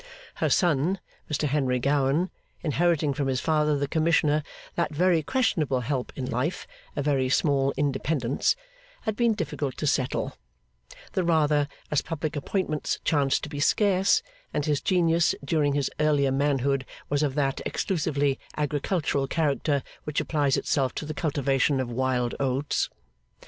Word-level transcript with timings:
Her 0.37 0.49
son, 0.49 0.99
Mr 1.29 1.43
Henry 1.47 1.77
Gowan, 1.77 2.31
inheriting 2.61 3.13
from 3.13 3.27
his 3.27 3.39
father, 3.39 3.77
the 3.77 3.87
Commissioner, 3.87 4.41
that 4.73 4.89
very 4.95 5.21
questionable 5.21 5.81
help 5.81 6.11
in 6.15 6.25
life, 6.25 6.65
a 6.95 7.03
very 7.03 7.29
small 7.29 7.71
independence, 7.77 8.55
had 9.01 9.15
been 9.15 9.35
difficult 9.35 9.77
to 9.77 9.85
settle; 9.85 10.35
the 11.11 11.23
rather, 11.23 11.67
as 11.91 12.01
public 12.01 12.35
appointments 12.35 12.97
chanced 13.03 13.43
to 13.43 13.49
be 13.49 13.59
scarce, 13.59 14.23
and 14.51 14.65
his 14.65 14.81
genius, 14.81 15.35
during 15.45 15.73
his 15.73 15.91
earlier 15.99 16.31
manhood, 16.31 16.83
was 17.07 17.21
of 17.21 17.35
that 17.35 17.61
exclusively 17.63 18.39
agricultural 18.57 19.27
character 19.27 19.83
which 20.05 20.19
applies 20.19 20.57
itself 20.57 20.95
to 20.95 21.05
the 21.05 21.13
cultivation 21.13 21.79
of 21.79 21.91
wild 21.91 22.33
oats. 22.39 22.89